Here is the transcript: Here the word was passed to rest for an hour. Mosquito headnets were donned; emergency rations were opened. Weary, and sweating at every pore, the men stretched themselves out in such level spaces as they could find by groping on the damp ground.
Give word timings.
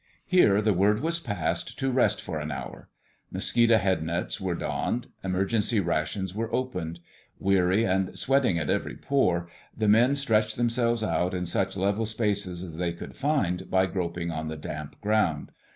Here 0.25 0.63
the 0.63 0.73
word 0.73 1.01
was 1.01 1.19
passed 1.19 1.77
to 1.77 1.91
rest 1.91 2.19
for 2.23 2.39
an 2.39 2.49
hour. 2.49 2.89
Mosquito 3.29 3.77
headnets 3.77 4.41
were 4.41 4.55
donned; 4.55 5.09
emergency 5.23 5.79
rations 5.79 6.33
were 6.33 6.51
opened. 6.51 6.99
Weary, 7.37 7.85
and 7.85 8.17
sweating 8.17 8.57
at 8.57 8.67
every 8.71 8.95
pore, 8.95 9.47
the 9.77 9.87
men 9.87 10.15
stretched 10.15 10.57
themselves 10.57 11.03
out 11.03 11.35
in 11.35 11.45
such 11.45 11.77
level 11.77 12.07
spaces 12.07 12.63
as 12.63 12.77
they 12.77 12.93
could 12.93 13.15
find 13.15 13.69
by 13.69 13.85
groping 13.85 14.31
on 14.31 14.47
the 14.47 14.57
damp 14.57 14.99
ground. 15.01 15.51